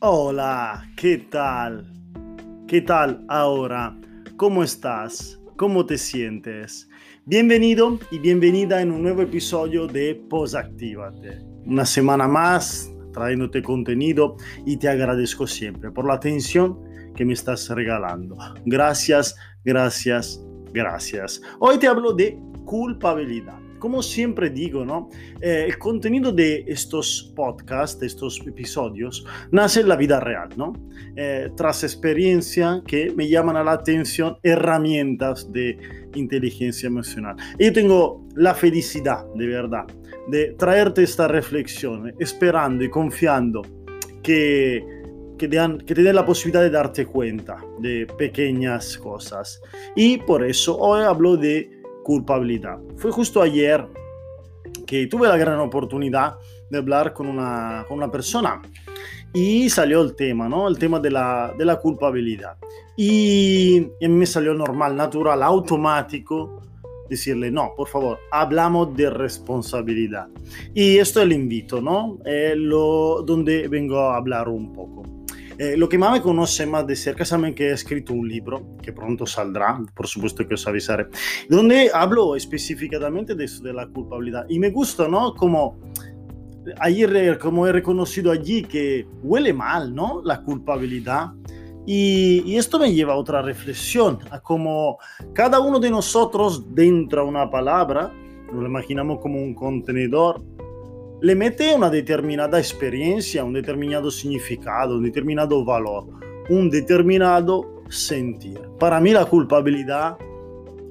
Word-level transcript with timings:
Hola, 0.00 0.90
¿qué 0.94 1.16
tal? 1.16 1.90
¿Qué 2.68 2.82
tal 2.82 3.24
ahora? 3.28 3.96
¿Cómo 4.36 4.62
estás? 4.62 5.40
¿Cómo 5.56 5.86
te 5.86 5.96
sientes? 5.96 6.90
Bienvenido 7.24 7.98
y 8.10 8.18
bienvenida 8.18 8.82
en 8.82 8.92
un 8.92 9.00
nuevo 9.02 9.22
episodio 9.22 9.86
de 9.86 10.14
Posactívate. 10.28 11.38
Una 11.64 11.86
semana 11.86 12.28
más 12.28 12.92
trayéndote 13.14 13.62
contenido 13.62 14.36
y 14.66 14.76
te 14.76 14.90
agradezco 14.90 15.46
siempre 15.46 15.90
por 15.90 16.06
la 16.06 16.12
atención 16.12 16.78
que 17.14 17.24
me 17.24 17.32
estás 17.32 17.66
regalando. 17.70 18.36
Gracias, 18.66 19.34
gracias, 19.64 20.44
gracias. 20.74 21.40
Hoy 21.58 21.78
te 21.78 21.86
hablo 21.86 22.12
de 22.12 22.38
culpabilidad 22.66 23.65
como 23.86 24.02
siempre 24.02 24.50
digo, 24.50 24.84
¿no? 24.84 25.10
Eh, 25.40 25.66
el 25.68 25.78
contenido 25.78 26.32
de 26.32 26.64
estos 26.66 27.32
podcasts, 27.36 28.00
de 28.00 28.08
estos 28.08 28.44
episodios, 28.44 29.24
nace 29.52 29.82
en 29.82 29.88
la 29.88 29.94
vida 29.94 30.18
real, 30.18 30.48
¿no? 30.56 30.72
Eh, 31.14 31.50
tras 31.56 31.84
experiencia 31.84 32.82
que 32.84 33.12
me 33.14 33.28
llaman 33.28 33.56
a 33.56 33.62
la 33.62 33.70
atención 33.70 34.38
herramientas 34.42 35.52
de 35.52 35.78
inteligencia 36.16 36.88
emocional. 36.88 37.36
yo 37.60 37.72
tengo 37.72 38.26
la 38.34 38.54
felicidad, 38.54 39.24
de 39.36 39.46
verdad, 39.46 39.86
de 40.26 40.56
traerte 40.58 41.04
esta 41.04 41.28
reflexión, 41.28 42.12
esperando 42.18 42.82
y 42.82 42.90
confiando 42.90 43.62
que, 44.20 44.84
que, 45.38 45.46
te 45.46 45.58
que 45.86 45.94
te 45.94 46.02
den 46.02 46.16
la 46.16 46.26
posibilidad 46.26 46.62
de 46.62 46.70
darte 46.70 47.06
cuenta 47.06 47.58
de 47.78 48.04
pequeñas 48.18 48.98
cosas. 48.98 49.60
Y 49.94 50.18
por 50.18 50.44
eso 50.44 50.76
hoy 50.76 51.04
hablo 51.04 51.36
de 51.36 51.75
culpabilidad. 52.06 52.78
Fue 52.98 53.10
justo 53.10 53.42
ayer 53.42 53.84
que 54.86 55.08
tuve 55.08 55.26
la 55.26 55.36
gran 55.36 55.58
oportunidad 55.58 56.36
de 56.70 56.78
hablar 56.78 57.12
con 57.12 57.26
una, 57.26 57.84
con 57.88 57.98
una 57.98 58.08
persona 58.08 58.62
y 59.34 59.68
salió 59.68 60.02
el 60.02 60.14
tema, 60.14 60.48
¿no? 60.48 60.68
El 60.68 60.78
tema 60.78 61.00
de 61.00 61.10
la, 61.10 61.52
de 61.58 61.64
la 61.64 61.80
culpabilidad. 61.80 62.58
Y, 62.96 63.88
y, 63.98 64.08
me 64.08 64.24
salió 64.24 64.54
normal, 64.54 64.94
natural, 64.94 65.42
automático 65.42 66.62
decirle, 67.10 67.50
no, 67.50 67.72
por 67.76 67.88
favor, 67.88 68.20
hablamos 68.30 68.96
de 68.96 69.10
responsabilidad. 69.10 70.28
Y 70.74 70.98
esto 70.98 71.18
es 71.18 71.26
el 71.26 71.32
invito, 71.32 71.80
¿no? 71.80 72.18
Es 72.24 72.56
lo, 72.56 73.22
donde 73.22 73.66
vengo 73.66 73.98
a 73.98 74.16
hablar 74.16 74.48
un 74.48 74.72
poco. 74.72 75.15
Eh, 75.58 75.76
lo 75.76 75.88
que 75.88 75.96
más 75.96 76.12
me 76.12 76.20
conoce 76.20 76.66
más 76.66 76.86
de 76.86 76.94
cerca 76.94 77.24
saben 77.24 77.54
que 77.54 77.68
he 77.68 77.72
escrito 77.72 78.12
un 78.12 78.28
libro 78.28 78.76
que 78.82 78.92
pronto 78.92 79.26
saldrá, 79.26 79.80
por 79.94 80.06
supuesto 80.06 80.46
que 80.46 80.54
os 80.54 80.66
avisaré, 80.66 81.06
donde 81.48 81.90
hablo 81.92 82.36
específicamente 82.36 83.34
de 83.34 83.44
eso, 83.44 83.62
de 83.62 83.72
la 83.72 83.86
culpabilidad. 83.86 84.44
Y 84.48 84.58
me 84.58 84.70
gusta, 84.70 85.08
¿no? 85.08 85.34
Como 85.34 85.78
ayer, 86.80 87.38
como 87.38 87.66
he 87.66 87.72
reconocido 87.72 88.30
allí 88.30 88.64
que 88.64 89.06
huele 89.22 89.54
mal, 89.54 89.94
¿no? 89.94 90.20
La 90.24 90.42
culpabilidad. 90.42 91.32
Y, 91.86 92.42
y, 92.44 92.56
esto 92.56 92.80
me 92.80 92.92
lleva 92.92 93.14
a 93.14 93.16
otra 93.16 93.40
reflexión, 93.42 94.18
a 94.30 94.40
cómo 94.40 94.98
cada 95.32 95.60
uno 95.60 95.78
de 95.78 95.88
nosotros 95.88 96.74
dentro 96.74 97.22
de 97.22 97.28
una 97.28 97.48
palabra, 97.48 98.12
nos 98.52 98.62
lo 98.62 98.66
imaginamos 98.66 99.20
como 99.20 99.40
un 99.40 99.54
contenedor, 99.54 100.42
le 101.22 101.34
mete 101.34 101.74
una 101.74 101.88
determinada 101.88 102.58
experiencia, 102.58 103.44
un 103.44 103.54
determinado 103.54 104.10
significado, 104.10 104.96
un 104.96 105.04
determinado 105.04 105.64
valor, 105.64 106.04
un 106.50 106.68
determinado 106.68 107.82
sentir. 107.88 108.60
Para 108.78 109.00
mí 109.00 109.12
la 109.12 109.24
culpabilidad 109.24 110.18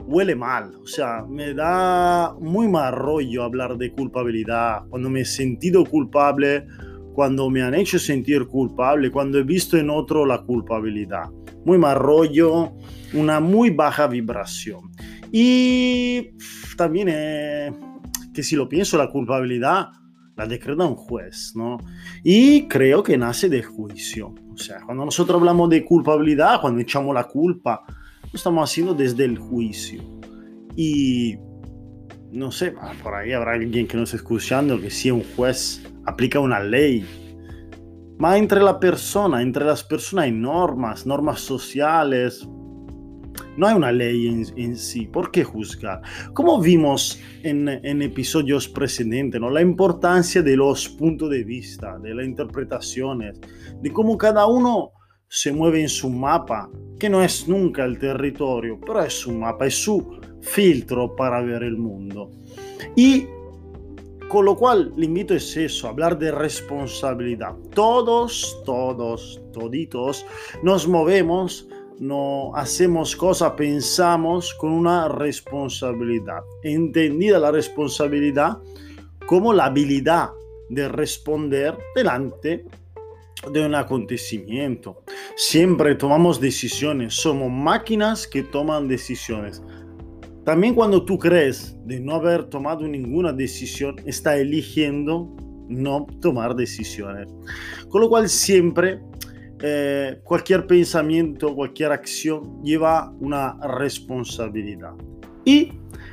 huele 0.08 0.36
mal, 0.36 0.76
o 0.84 0.88
sea, 0.88 1.24
me 1.28 1.54
da 1.54 2.36
muy 2.40 2.68
mal 2.68 2.94
rollo 2.94 3.44
hablar 3.44 3.78
de 3.78 3.92
culpabilidad, 3.92 4.84
cuando 4.90 5.10
me 5.10 5.22
he 5.22 5.26
sentido 5.26 5.84
culpable, 5.86 6.66
cuando 7.14 7.50
me 7.50 7.62
han 7.62 7.74
hecho 7.76 7.98
sentir 7.98 8.46
culpable, 8.48 9.12
cuando 9.12 9.40
he 9.40 9.44
visto 9.44 9.78
en 9.78 9.90
otro 9.90 10.26
la 10.26 10.42
culpabilidad. 10.42 11.30
Muy 11.64 11.78
mal 11.78 11.98
rollo, 11.98 12.74
una 13.14 13.40
muy 13.40 13.70
baja 13.72 14.08
vibración. 14.08 14.92
Y 15.32 16.32
también 16.78 17.08
eh, 17.10 17.72
que 18.34 18.44
si 18.44 18.56
lo 18.56 18.70
pienso, 18.70 18.98
la 18.98 19.10
culpabilidad 19.10 19.90
la 20.36 20.46
decreta 20.46 20.86
un 20.86 20.96
juez, 20.96 21.54
¿no? 21.56 21.78
Y 22.24 22.68
creo 22.68 23.04
que 23.04 23.18
nace 23.18 23.50
del 23.50 23.64
juicio. 23.64 24.34
O 24.54 24.58
sea, 24.58 24.82
cuando 24.86 25.06
nosotros 25.06 25.40
hablamos 25.40 25.70
de 25.70 25.86
culpabilidad, 25.86 26.62
cuando 26.62 26.82
echamos 26.82 27.14
la 27.14 27.26
culpa, 27.26 27.84
lo 28.24 28.32
estamos 28.34 28.70
haciendo 28.70 28.94
desde 28.94 29.26
el 29.26 29.38
juicio. 29.38 30.02
Y 30.76 31.38
no 32.32 32.52
sé, 32.52 32.74
por 33.02 33.16
ahí 33.16 33.32
habrá 33.32 33.54
alguien 33.54 33.88
que 33.88 33.98
nos 33.98 34.10
esté 34.10 34.18
escuchando 34.18 34.80
que 34.80 34.90
si 34.90 35.10
un 35.10 35.24
juez 35.36 35.82
aplica 36.06 36.40
una 36.40 36.60
ley, 36.60 37.06
más 38.18 38.38
entre 38.38 38.62
la 38.62 38.80
persona, 38.80 39.42
entre 39.42 39.66
las 39.66 39.84
personas 39.84 40.26
hay 40.26 40.32
normas, 40.32 41.06
normas 41.06 41.40
sociales, 41.40 42.48
no 43.58 43.68
hay 43.68 43.76
una 43.76 43.92
ley 43.92 44.28
en, 44.56 44.76
sí. 44.78 45.08
¿Por 45.08 45.32
qué 45.32 45.44
juzgar? 45.44 46.02
Como 46.34 46.60
vimos 46.62 47.20
en, 47.44 47.68
episodios 48.02 48.68
precedentes, 48.68 49.40
¿no? 49.40 49.50
la 49.50 49.62
importancia 49.62 50.42
de 50.42 50.56
los 50.56 50.90
puntos 50.90 51.30
de 51.30 51.44
vista, 51.44 51.98
de 52.00 52.14
las 52.14 52.26
interpretaciones, 52.26 53.40
de 53.82 53.92
cómo 53.92 54.18
cada 54.18 54.46
uno 54.46 54.92
se 55.28 55.52
mueve 55.52 55.82
en 55.82 55.90
su 55.90 56.10
mapa, 56.10 56.70
que 57.00 57.10
no 57.10 57.22
es 57.22 57.48
nunca 57.48 57.84
el 57.84 57.98
territorio, 57.98 58.80
pero 58.80 59.04
es 59.04 59.14
su 59.14 59.34
mapa, 59.34 59.66
es 59.66 59.76
su 59.76 60.20
filtro 60.42 61.16
para 61.16 61.42
ver 61.42 61.64
el 61.64 61.78
mundo. 61.78 62.32
Y 62.96 63.28
con 64.30 64.46
lo 64.46 64.56
cual, 64.56 64.92
el 64.98 65.04
invito 65.04 65.34
es 65.36 65.56
eso, 65.56 65.88
hablar 65.88 66.18
de 66.18 66.32
responsabilidad. 66.32 67.54
Todos, 67.74 68.62
todos, 68.66 69.42
toditos 69.54 70.26
nos 70.64 70.88
movemos 70.88 71.68
no 72.00 72.56
hacemos 72.56 73.16
cosas, 73.16 73.54
pensamos 73.54 74.54
con 74.54 74.72
una 74.72 75.08
responsabilidad. 75.08 76.42
Entendida 76.64 77.40
la 77.40 77.52
responsabilidad 77.52 78.58
como 79.26 79.54
la 79.54 79.66
habilidad 79.66 80.30
de 80.70 80.88
responder 80.88 81.78
delante 81.96 82.66
de 83.52 83.66
un 83.66 83.76
acontecimiento. 83.76 85.04
Siempre 85.36 85.96
tomamos 85.96 86.40
decisiones, 86.40 87.14
somos 87.14 87.52
máquinas 87.52 88.28
que 88.28 88.44
toman 88.44 88.88
decisiones. 88.88 89.62
También 90.44 90.76
cuando 90.76 91.04
tú 91.04 91.18
crees 91.18 91.76
de 91.86 92.00
no 92.00 92.16
haber 92.16 92.46
tomado 92.46 92.88
ninguna 92.88 93.34
decisión, 93.34 93.96
está 94.06 94.38
eligiendo 94.38 95.36
no 95.68 96.06
tomar 96.22 96.56
decisiones. 96.56 97.28
Con 97.90 98.02
lo 98.02 98.10
cual 98.10 98.30
siempre 98.30 99.00
eh, 99.62 100.20
cualquier 100.24 100.68
pensamiento, 100.68 101.56
cualquier 101.56 101.92
acción 101.92 102.62
lleva 102.64 103.12
una 103.20 103.58
responsabilidad. 103.78 104.94
Y 105.46 105.72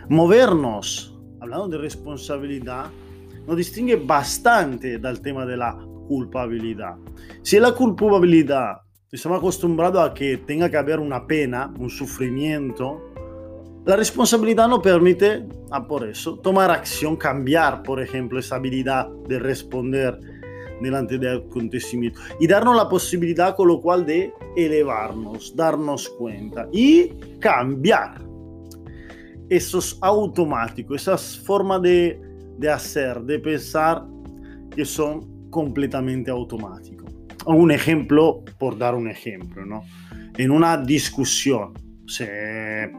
movernos, 0.09 1.19
hablando 1.41 1.69
de 1.69 1.79
responsabilidad, 1.79 2.87
nos 3.47 3.57
distingue 3.57 3.97
bastante 3.97 4.99
del 4.99 5.21
tema 5.21 5.45
de 5.45 5.57
la 5.57 5.77
culpabilidad. 6.07 6.97
Si 7.43 7.59
la 7.59 7.73
culpabilidad 7.73 8.83
estamos 9.11 9.39
acostumbrados 9.39 10.11
a 10.11 10.15
que 10.15 10.39
tenga 10.39 10.71
que 10.71 10.77
haber 10.77 11.01
una 11.01 11.27
pena, 11.27 11.73
un 11.79 11.91
sufrimiento, 11.91 13.13
la 13.85 13.97
responsabilidad 13.97 14.69
nos 14.69 14.79
permite, 14.79 15.45
ah, 15.73 15.87
por 15.87 16.09
eso, 16.09 16.39
tomar 16.39 16.71
acción, 16.71 17.17
cambiar, 17.17 17.83
por 17.83 18.01
ejemplo, 18.01 18.39
esa 18.39 18.57
habilidad 18.57 19.09
de 19.29 19.41
responder 19.41 20.42
delante 20.83 21.19
del 21.19 21.39
acontecimiento 21.39 22.21
y 22.41 22.47
darnos 22.47 22.77
la 22.77 22.89
posibilidad 22.89 23.55
con 23.57 23.69
lo 23.69 23.81
cual 23.81 24.05
de 24.05 24.33
elevarnos, 24.57 25.55
darnos 25.57 26.09
cuenta 26.09 26.69
y 26.73 27.09
cambiar 27.39 28.21
esos 29.49 29.99
automáticos, 30.01 31.03
esas 31.03 31.39
formas 31.39 31.83
de, 31.83 32.21
de 32.59 32.71
hacer, 32.71 33.21
de 33.23 33.39
pensar 33.39 34.05
que 34.75 34.85
son 34.85 35.51
completamente 35.51 36.31
automáticos. 36.31 37.13
Un 37.47 37.71
ejemplo, 37.71 38.43
por 38.59 38.79
dar 38.79 38.95
un 38.95 39.09
ejemplo, 39.09 39.67
¿no? 39.67 39.83
En 40.39 40.51
una 40.51 40.77
discusión, 40.79 41.75
se 42.07 42.91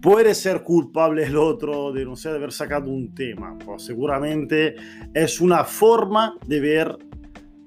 Puede 0.00 0.34
ser 0.34 0.62
culpable 0.62 1.24
el 1.24 1.36
otro 1.36 1.92
de 1.92 2.04
no 2.04 2.14
sé, 2.14 2.28
de 2.30 2.36
haber 2.36 2.52
sacado 2.52 2.88
un 2.88 3.14
tema, 3.14 3.58
pues 3.58 3.82
seguramente 3.82 4.76
es 5.12 5.40
una 5.40 5.64
forma 5.64 6.38
de 6.46 6.60
ver 6.60 6.98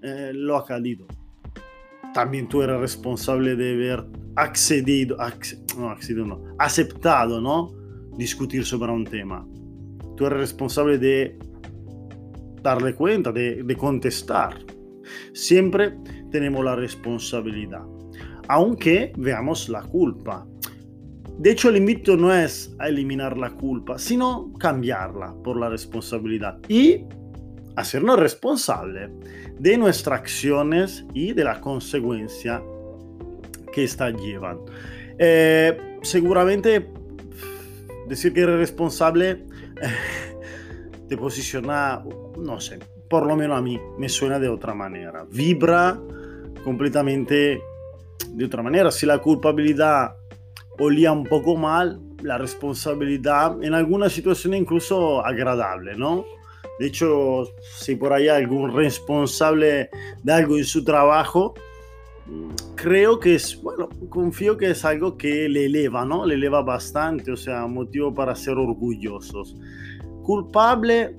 eh, 0.01 0.31
lo 0.33 0.55
accedido. 0.55 1.07
También 2.13 2.47
tú 2.47 2.61
eres 2.61 2.79
responsable 2.79 3.55
de 3.55 3.73
haber 3.73 4.05
accedido, 4.35 5.17
no, 5.77 5.89
accedido 5.89 6.25
no, 6.25 6.41
aceptado, 6.57 7.41
¿no? 7.41 7.73
Discutir 8.17 8.65
sobre 8.65 8.91
un 8.91 9.03
tema. 9.03 9.45
Tú 10.15 10.25
eres 10.25 10.39
responsable 10.39 10.97
de 10.97 11.37
darle 12.61 12.95
cuenta, 12.95 13.31
de 13.31 13.75
contestar. 13.77 14.57
Siempre 15.33 15.97
tenemos 16.31 16.63
la 16.63 16.75
responsabilidad. 16.75 17.83
Aunque 18.47 19.13
veamos 19.17 19.69
la 19.69 19.81
culpa 19.83 20.45
de 21.41 21.49
hecho, 21.49 21.69
el 21.69 21.77
invito 21.77 22.15
no 22.15 22.31
es 22.31 22.71
a 22.77 22.87
eliminar 22.87 23.35
la 23.35 23.49
culpa, 23.49 23.97
sino 23.97 24.53
cambiarla 24.59 25.33
por 25.43 25.59
la 25.59 25.69
responsabilidad 25.69 26.59
y 26.67 27.03
hacernos 27.75 28.19
responsables 28.19 29.09
de 29.57 29.75
nuestras 29.75 30.19
acciones 30.19 31.03
y 31.15 31.33
de 31.33 31.43
la 31.43 31.59
consecuencia 31.59 32.61
que 33.73 33.83
estas 33.85 34.13
llevan. 34.21 34.59
Eh, 35.17 35.97
seguramente 36.03 36.87
decir 38.07 38.33
que 38.33 38.41
eres 38.41 38.57
responsable 38.57 39.43
te 41.09 41.17
posiciona, 41.17 42.03
no 42.37 42.59
sé, 42.59 42.77
por 43.09 43.25
lo 43.25 43.35
menos 43.35 43.57
a 43.57 43.63
mí 43.63 43.81
me 43.97 44.09
suena 44.09 44.37
de 44.37 44.47
otra 44.47 44.75
manera. 44.75 45.25
Vibra 45.27 45.99
completamente 46.63 47.59
de 48.29 48.45
otra 48.45 48.61
manera. 48.61 48.91
Si 48.91 49.07
la 49.07 49.17
culpabilidad 49.17 50.20
olía 50.81 51.11
un 51.11 51.23
poco 51.23 51.55
mal, 51.55 51.99
la 52.23 52.37
responsabilidad 52.37 53.63
en 53.63 53.73
algunas 53.73 54.13
situaciones 54.13 54.61
incluso 54.61 55.23
agradable, 55.25 55.95
¿no? 55.95 56.25
De 56.79 56.87
hecho, 56.87 57.43
si 57.77 57.95
por 57.95 58.13
ahí 58.13 58.27
hay 58.27 58.43
algún 58.43 58.73
responsable 58.73 59.89
de 60.23 60.33
algo 60.33 60.57
en 60.57 60.65
su 60.65 60.83
trabajo, 60.83 61.53
creo 62.75 63.19
que 63.19 63.35
es, 63.35 63.61
bueno, 63.61 63.89
confío 64.09 64.57
que 64.57 64.71
es 64.71 64.83
algo 64.83 65.17
que 65.17 65.47
le 65.47 65.65
eleva, 65.65 66.05
¿no? 66.05 66.25
Le 66.25 66.35
eleva 66.35 66.63
bastante, 66.63 67.31
o 67.31 67.37
sea, 67.37 67.67
motivo 67.67 68.13
para 68.13 68.35
ser 68.35 68.57
orgullosos. 68.57 69.55
Culpable, 70.23 71.15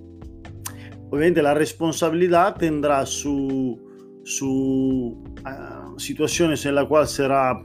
obviamente 1.10 1.42
la 1.42 1.54
responsabilidad 1.54 2.56
tendrá 2.56 3.06
su, 3.06 3.80
su 4.24 5.22
uh, 5.44 5.98
situaciones 5.98 6.64
en 6.66 6.76
la 6.76 6.86
cual 6.86 7.06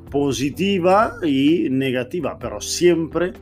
positiva 0.10 1.14
y 1.24 1.68
negativa, 1.70 2.38
pero 2.40 2.60
siempre 2.60 3.34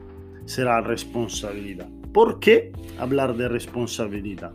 será 0.46 0.82
responsabilidad. 0.82 1.88
¿Por 2.14 2.40
qué 2.40 2.72
hablar 2.98 3.36
de 3.36 3.48
responsabilidad? 3.48 4.54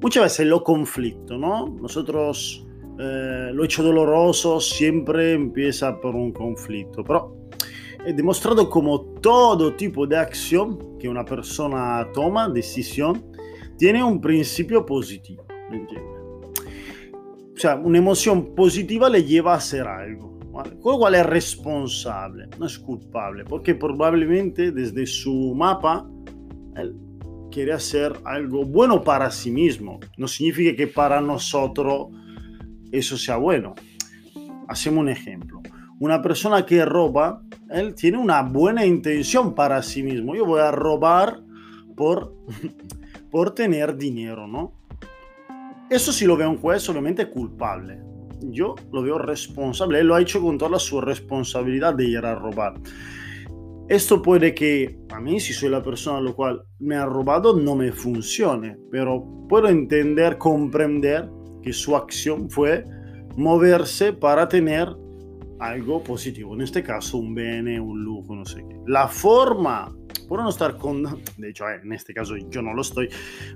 Muchas 0.00 0.24
veces 0.24 0.46
lo 0.46 0.62
conflicto, 0.62 1.38
¿no? 1.38 1.68
Nosotros 1.80 2.66
eh, 2.98 3.50
lo 3.52 3.64
hecho 3.64 3.82
doloroso 3.82 4.60
siempre 4.60 5.32
empieza 5.32 6.00
por 6.00 6.14
un 6.14 6.32
conflicto, 6.32 7.02
pero 7.04 7.36
he 8.04 8.12
demostrado 8.12 8.68
como 8.68 9.00
todo 9.20 9.74
tipo 9.74 10.06
de 10.06 10.16
acción 10.16 10.98
que 10.98 11.08
una 11.08 11.24
persona 11.24 12.06
toma, 12.12 12.48
decisión, 12.48 13.24
tiene 13.78 14.04
un 14.04 14.20
principio 14.20 14.84
positivo, 14.84 15.44
¿me 15.70 15.78
entiendes? 15.78 16.11
Sea, 17.62 17.76
una 17.76 17.98
emoción 17.98 18.56
positiva 18.56 19.08
le 19.08 19.22
lleva 19.22 19.54
a 19.54 19.58
hacer 19.58 19.86
algo. 19.86 20.36
¿vale? 20.50 20.80
Con 20.80 20.94
lo 20.94 20.98
cual 20.98 21.14
es 21.14 21.24
responsable, 21.24 22.48
no 22.58 22.66
es 22.66 22.76
culpable, 22.76 23.44
porque 23.44 23.76
probablemente 23.76 24.72
desde 24.72 25.06
su 25.06 25.54
mapa 25.54 26.04
él 26.74 26.96
quiere 27.52 27.72
hacer 27.72 28.14
algo 28.24 28.64
bueno 28.64 29.04
para 29.04 29.30
sí 29.30 29.52
mismo. 29.52 30.00
No 30.16 30.26
significa 30.26 30.74
que 30.76 30.88
para 30.88 31.20
nosotros 31.20 32.08
eso 32.90 33.16
sea 33.16 33.36
bueno. 33.36 33.76
Hacemos 34.66 35.02
un 35.02 35.10
ejemplo. 35.10 35.62
Una 36.00 36.20
persona 36.20 36.66
que 36.66 36.84
roba, 36.84 37.44
él 37.70 37.94
tiene 37.94 38.18
una 38.18 38.42
buena 38.42 38.84
intención 38.84 39.54
para 39.54 39.84
sí 39.84 40.02
mismo. 40.02 40.34
Yo 40.34 40.46
voy 40.46 40.62
a 40.62 40.72
robar 40.72 41.38
por, 41.96 42.34
por 43.30 43.54
tener 43.54 43.96
dinero, 43.96 44.48
¿no? 44.48 44.72
Eso 45.92 46.10
si 46.10 46.24
lo 46.24 46.38
veo 46.38 46.48
un 46.48 46.56
juez, 46.56 46.88
obviamente 46.88 47.28
culpable. 47.28 47.98
Yo 48.40 48.74
lo 48.92 49.02
veo 49.02 49.18
responsable. 49.18 50.00
Él 50.00 50.06
lo 50.06 50.14
ha 50.14 50.22
hecho 50.22 50.40
con 50.40 50.56
toda 50.56 50.78
su 50.78 51.02
responsabilidad 51.02 51.94
de 51.94 52.06
ir 52.06 52.24
a 52.24 52.34
robar. 52.34 52.80
Esto 53.90 54.22
puede 54.22 54.54
que 54.54 54.98
a 55.10 55.20
mí, 55.20 55.38
si 55.38 55.52
soy 55.52 55.68
la 55.68 55.82
persona 55.82 56.16
a 56.16 56.22
lo 56.22 56.34
cual 56.34 56.62
me 56.78 56.96
ha 56.96 57.04
robado, 57.04 57.54
no 57.54 57.76
me 57.76 57.92
funcione, 57.92 58.78
pero 58.90 59.46
puedo 59.50 59.68
entender, 59.68 60.38
comprender 60.38 61.28
que 61.62 61.74
su 61.74 61.94
acción 61.94 62.48
fue 62.48 62.86
moverse 63.36 64.14
para 64.14 64.48
tener 64.48 64.88
algo 65.60 66.02
positivo, 66.02 66.54
en 66.54 66.62
este 66.62 66.82
caso 66.82 67.18
un 67.18 67.34
bene, 67.34 67.78
un 67.78 68.02
lujo, 68.02 68.34
no 68.34 68.46
sé 68.46 68.64
qué. 68.66 68.76
La 68.86 69.08
forma, 69.08 69.94
puedo 70.32 70.44
no 70.44 70.48
estar 70.48 70.78
con, 70.78 71.02
de 71.36 71.50
hecho 71.50 71.68
en 71.68 71.92
este 71.92 72.14
caso 72.14 72.34
yo 72.48 72.62
no 72.62 72.72
lo 72.72 72.80
estoy, 72.80 73.10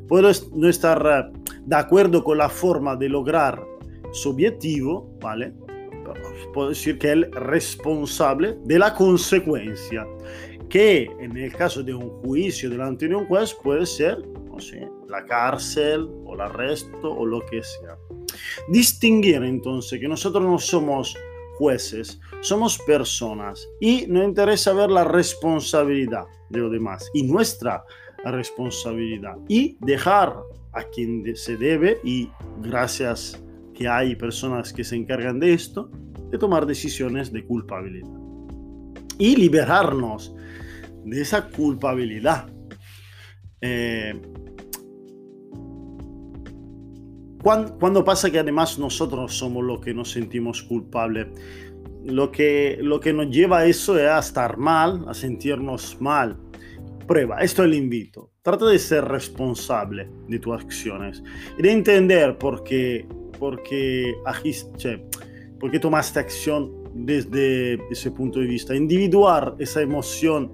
puedo 0.06 0.30
no 0.54 0.68
estar 0.68 1.32
eh, 1.34 1.38
de 1.64 1.74
acuerdo 1.74 2.22
con 2.22 2.36
la 2.36 2.50
forma 2.50 2.94
de 2.96 3.08
lograr 3.08 3.64
su 4.12 4.28
objetivo, 4.28 5.16
¿vale? 5.18 5.54
puedo 6.52 6.68
decir 6.68 6.98
que 6.98 7.12
es 7.12 7.30
responsable 7.30 8.58
de 8.64 8.78
la 8.78 8.92
consecuencia, 8.92 10.06
que 10.68 11.10
en 11.18 11.34
el 11.38 11.50
caso 11.54 11.82
de 11.82 11.94
un 11.94 12.10
juicio 12.20 12.68
delante 12.68 13.08
de 13.08 13.14
un 13.14 13.24
juez 13.24 13.54
puede 13.54 13.86
ser, 13.86 14.18
no 14.44 14.60
sé, 14.60 14.86
la 15.08 15.24
cárcel 15.24 16.06
o 16.26 16.34
el 16.34 16.42
arresto 16.42 17.10
o 17.10 17.24
lo 17.24 17.40
que 17.46 17.62
sea. 17.62 17.96
Distinguir 18.68 19.42
entonces 19.44 19.98
que 19.98 20.08
nosotros 20.08 20.44
no 20.44 20.58
somos 20.58 21.16
jueces, 21.58 22.20
somos 22.40 22.78
personas 22.78 23.66
y 23.80 24.06
nos 24.06 24.24
interesa 24.24 24.72
ver 24.72 24.90
la 24.90 25.04
responsabilidad 25.04 26.24
de 26.50 26.60
los 26.60 26.70
demás 26.70 27.10
y 27.14 27.22
nuestra 27.24 27.84
responsabilidad 28.24 29.36
y 29.48 29.76
dejar 29.80 30.36
a 30.72 30.82
quien 30.84 31.24
se 31.36 31.56
debe 31.56 31.98
y 32.04 32.30
gracias 32.60 33.40
que 33.74 33.88
hay 33.88 34.16
personas 34.16 34.72
que 34.72 34.84
se 34.84 34.96
encargan 34.96 35.38
de 35.38 35.52
esto, 35.52 35.90
de 36.30 36.38
tomar 36.38 36.66
decisiones 36.66 37.32
de 37.32 37.44
culpabilidad 37.44 38.08
y 39.18 39.36
liberarnos 39.36 40.34
de 41.04 41.20
esa 41.20 41.48
culpabilidad. 41.48 42.50
Eh, 43.60 44.20
cuando, 47.78 48.04
pasa 48.04 48.28
que 48.28 48.40
además 48.40 48.76
nosotros 48.76 49.32
somos 49.32 49.62
los 49.62 49.80
que 49.80 49.94
nos 49.94 50.10
sentimos 50.10 50.64
culpables, 50.64 51.28
lo 52.04 52.32
que, 52.32 52.76
lo 52.82 52.98
que 52.98 53.12
nos 53.12 53.30
lleva 53.30 53.58
a 53.58 53.66
eso 53.66 53.96
es 53.96 54.08
a 54.08 54.18
estar 54.18 54.56
mal, 54.56 55.04
a 55.06 55.14
sentirnos 55.14 55.96
mal. 56.00 56.36
Prueba, 57.06 57.38
esto 57.38 57.62
es 57.62 57.68
el 57.68 57.74
invito. 57.74 58.32
Trata 58.42 58.66
de 58.66 58.80
ser 58.80 59.04
responsable 59.04 60.10
de 60.26 60.40
tus 60.40 60.60
acciones 60.60 61.22
y 61.56 61.62
de 61.62 61.70
entender 61.70 62.36
por 62.36 62.64
qué, 62.64 63.06
por 63.38 63.62
qué, 63.62 64.16
por 65.60 65.70
qué 65.70 65.78
tomaste 65.78 66.18
acción 66.18 66.72
desde 66.94 67.74
ese 67.92 68.10
punto 68.10 68.40
de 68.40 68.46
vista. 68.46 68.74
Individuar 68.74 69.54
esa 69.60 69.82
emoción 69.82 70.50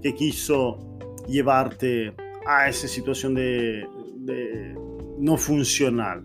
que 0.00 0.14
quiso 0.14 0.78
llevarte 1.26 2.14
a 2.46 2.68
esa 2.68 2.86
situación 2.86 3.34
de, 3.34 3.84
de 4.18 4.85
no 5.18 5.36
funcional. 5.36 6.22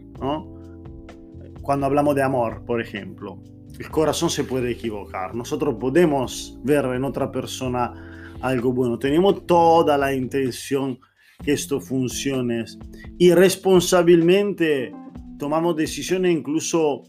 Cuando 1.61 1.85
hablamos 1.85 2.15
de 2.15 2.23
amor, 2.23 2.63
por 2.65 2.81
ejemplo, 2.81 3.41
el 3.79 3.89
corazón 3.89 4.29
se 4.29 4.43
puede 4.43 4.71
equivocar. 4.71 5.33
Nosotros 5.35 5.75
podemos 5.79 6.59
ver 6.63 6.85
en 6.85 7.03
otra 7.03 7.31
persona 7.31 8.37
algo 8.41 8.73
bueno. 8.73 8.99
Tenemos 8.99 9.45
toda 9.45 9.97
la 9.97 10.13
intención 10.13 10.99
que 11.43 11.53
esto 11.53 11.79
funcione 11.79 12.65
y 13.17 13.33
responsablemente 13.33 14.93
tomamos 15.39 15.75
decisiones 15.75 16.31
incluso 16.35 17.03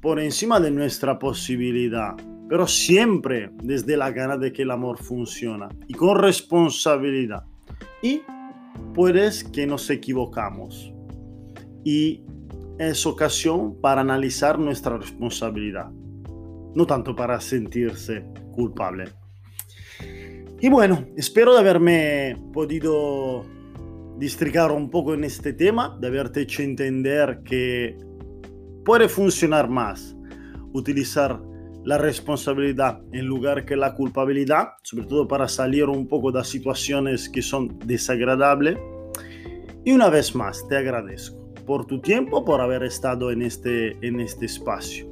por 0.00 0.18
encima 0.18 0.60
de 0.60 0.70
nuestra 0.70 1.18
posibilidad, 1.18 2.14
pero 2.48 2.66
siempre 2.66 3.50
desde 3.62 3.96
la 3.96 4.10
gana 4.10 4.38
de 4.38 4.52
que 4.52 4.62
el 4.62 4.70
amor 4.70 4.98
funciona 4.98 5.68
y 5.86 5.94
con 5.94 6.18
responsabilidad. 6.18 7.44
Y 8.02 8.22
puedes 8.94 9.44
que 9.44 9.66
nos 9.66 9.90
equivocamos. 9.90 10.95
Y 11.86 12.24
es 12.80 13.06
ocasión 13.06 13.80
para 13.80 14.00
analizar 14.00 14.58
nuestra 14.58 14.98
responsabilidad, 14.98 15.88
no 16.74 16.84
tanto 16.84 17.14
para 17.14 17.40
sentirse 17.40 18.24
culpable. 18.50 19.04
Y 20.60 20.68
bueno, 20.68 21.06
espero 21.16 21.54
de 21.54 21.60
haberme 21.60 22.36
podido 22.52 23.44
districar 24.18 24.72
un 24.72 24.90
poco 24.90 25.14
en 25.14 25.22
este 25.22 25.52
tema, 25.52 25.96
de 26.00 26.08
haberte 26.08 26.40
hecho 26.40 26.62
entender 26.62 27.42
que 27.44 27.96
puede 28.84 29.08
funcionar 29.08 29.70
más 29.70 30.16
utilizar 30.72 31.40
la 31.84 31.98
responsabilidad 31.98 33.00
en 33.12 33.26
lugar 33.26 33.64
que 33.64 33.76
la 33.76 33.94
culpabilidad, 33.94 34.70
sobre 34.82 35.06
todo 35.06 35.28
para 35.28 35.46
salir 35.46 35.84
un 35.84 36.08
poco 36.08 36.32
de 36.32 36.42
situaciones 36.42 37.28
que 37.28 37.42
son 37.42 37.78
desagradables. 37.84 38.76
Y 39.84 39.92
una 39.92 40.10
vez 40.10 40.34
más, 40.34 40.66
te 40.66 40.76
agradezco 40.76 41.45
por 41.66 41.86
tu 41.86 42.00
tiempo, 42.00 42.44
por 42.44 42.60
haber 42.60 42.82
estado 42.84 43.30
en 43.30 43.42
este, 43.42 43.96
en 44.06 44.20
este 44.20 44.46
espacio 44.46 45.06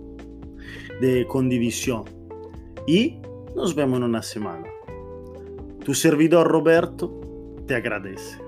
de 1.01 1.27
condivisión. 1.27 2.05
Y 2.87 3.19
nos 3.55 3.75
vemos 3.75 3.99
en 3.99 4.05
una 4.05 4.23
semana. 4.23 4.69
Tu 5.85 5.95
servidor 5.95 6.49
Roberto 6.49 7.13
te 7.67 7.75
agradece. 7.75 8.44